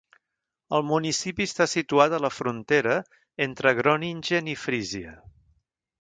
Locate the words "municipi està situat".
0.91-2.15